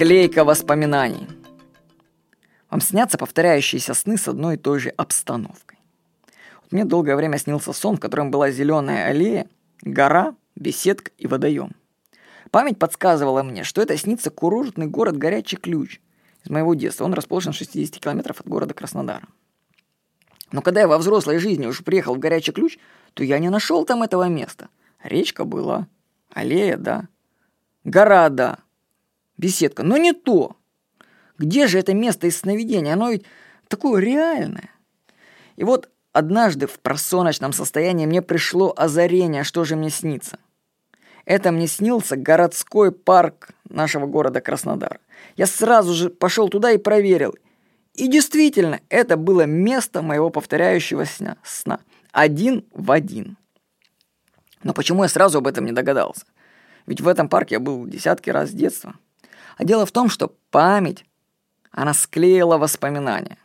[0.00, 1.28] Склейка воспоминаний.
[2.70, 5.78] Вам снятся повторяющиеся сны с одной и той же обстановкой.
[6.62, 9.46] Вот мне долгое время снился сон, в котором была зеленая аллея,
[9.82, 11.72] гора, беседка и водоем.
[12.50, 16.00] Память подсказывала мне, что это снится курортный город Горячий Ключ
[16.44, 17.04] из моего детства.
[17.04, 19.28] Он расположен в 60 километров от города Краснодара.
[20.50, 22.78] Но когда я во взрослой жизни уже приехал в Горячий Ключ,
[23.12, 24.70] то я не нашел там этого места.
[25.02, 25.88] Речка была,
[26.32, 27.06] аллея, да,
[27.84, 28.60] гора, да,
[29.40, 30.56] беседка, но не то.
[31.38, 32.92] Где же это место из сновидения?
[32.92, 33.24] Оно ведь
[33.68, 34.70] такое реальное.
[35.56, 40.38] И вот однажды в просоночном состоянии мне пришло озарение, что же мне снится–
[41.24, 44.98] это мне снился городской парк нашего города Краснодар.
[45.36, 47.36] Я сразу же пошел туда и проверил.
[47.94, 51.36] И действительно, это было место моего повторяющего сна.
[51.44, 51.78] сна.
[52.12, 53.36] Один в один.
[54.62, 56.24] Но почему я сразу об этом не догадался?
[56.86, 58.94] Ведь в этом парке я был десятки раз с детства.
[59.60, 61.04] А дело в том, что память,
[61.70, 63.36] она склеила воспоминания.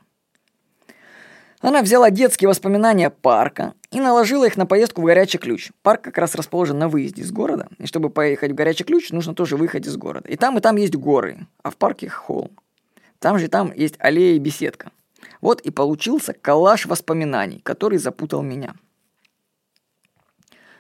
[1.59, 5.73] Она взяла детские воспоминания парка и наложила их на поездку в Горячий Ключ.
[5.81, 9.36] Парк как раз расположен на выезде из города, и чтобы поехать в Горячий Ключ, нужно
[9.36, 10.30] тоже выехать из города.
[10.30, 12.52] И там, и там есть горы, а в парке холм.
[13.19, 14.91] Там же там есть аллея и беседка.
[15.41, 18.73] Вот и получился коллаж воспоминаний, который запутал меня.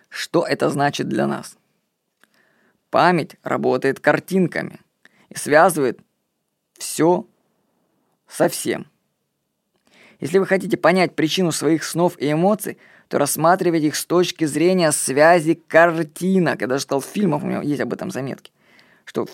[0.07, 1.57] Что это значит для нас?
[2.89, 4.79] Память работает картинками
[5.35, 5.99] связывает
[6.77, 7.27] все
[8.27, 8.87] со всем–
[10.19, 12.77] если вы хотите понять причину своих снов и эмоций,
[13.09, 16.61] то рассматривайте их с точки зрения связи картинок.
[16.61, 18.51] Я даже сказал, фильмов у меня есть об этом заметки.
[19.03, 19.27] Что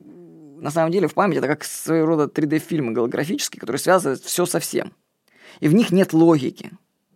[0.00, 4.60] на самом деле в памяти это как своего рода 3D-фильмы голографические, которые связывают все со
[4.60, 4.92] всем.
[5.60, 6.70] И в них нет логики.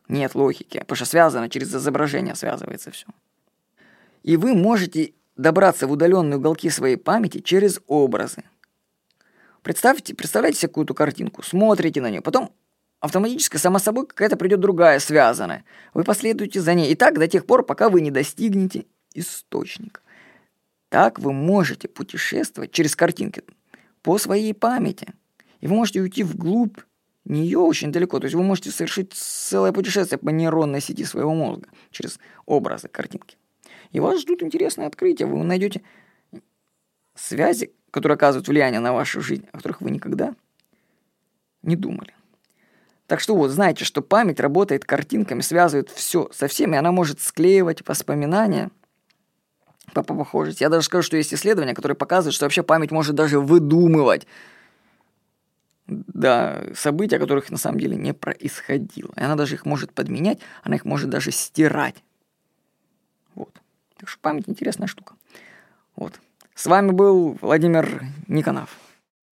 [0.08, 3.06] Нет логики, потому что связано, через изображение связывается все.
[4.22, 8.44] И вы можете добраться в удаленные уголки своей памяти через образы.
[9.62, 12.52] Представьте, представляете себе какую-то картинку, смотрите на нее, потом
[13.00, 15.64] автоматически, само собой, какая-то придет другая, связанная.
[15.94, 16.92] Вы последуете за ней.
[16.92, 20.00] И так до тех пор, пока вы не достигнете источника.
[20.88, 23.42] Так вы можете путешествовать через картинки
[24.02, 25.08] по своей памяти.
[25.60, 26.78] И вы можете уйти вглубь
[27.24, 28.18] нее очень далеко.
[28.18, 33.36] То есть вы можете совершить целое путешествие по нейронной сети своего мозга через образы, картинки.
[33.92, 35.26] И вас ждут интересные открытия.
[35.26, 35.82] Вы найдете
[37.14, 40.34] связи, которые оказывают влияние на вашу жизнь, о которых вы никогда
[41.62, 42.14] не думали.
[43.06, 47.20] Так что вот, знаете, что память работает картинками, связывает все со всем, и она может
[47.20, 48.70] склеивать воспоминания
[49.92, 50.62] по похожести.
[50.62, 54.26] Я даже скажу, что есть исследования, которые показывают, что вообще память может даже выдумывать
[55.86, 59.12] да, события, которых на самом деле не происходило.
[59.16, 62.02] И она даже их может подменять, она их может даже стирать.
[64.02, 65.14] Так что память интересная штука.
[65.94, 66.18] Вот.
[66.56, 68.76] С вами был Владимир Никонов.